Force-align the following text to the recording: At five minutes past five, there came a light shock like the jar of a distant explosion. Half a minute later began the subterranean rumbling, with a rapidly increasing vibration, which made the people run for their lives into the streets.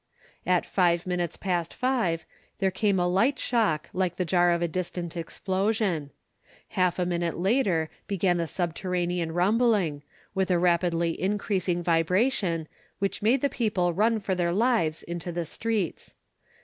At 0.47 0.65
five 0.65 1.05
minutes 1.05 1.37
past 1.37 1.75
five, 1.75 2.25
there 2.57 2.71
came 2.71 2.99
a 2.99 3.07
light 3.07 3.37
shock 3.37 3.87
like 3.93 4.15
the 4.15 4.25
jar 4.25 4.49
of 4.49 4.63
a 4.63 4.67
distant 4.67 5.15
explosion. 5.15 6.09
Half 6.69 6.97
a 6.97 7.05
minute 7.05 7.37
later 7.37 7.87
began 8.07 8.37
the 8.37 8.47
subterranean 8.47 9.31
rumbling, 9.31 10.01
with 10.33 10.49
a 10.49 10.57
rapidly 10.57 11.21
increasing 11.21 11.83
vibration, 11.83 12.67
which 12.97 13.21
made 13.21 13.41
the 13.41 13.47
people 13.47 13.93
run 13.93 14.17
for 14.17 14.33
their 14.33 14.51
lives 14.51 15.03
into 15.03 15.31
the 15.31 15.45
streets. 15.45 16.15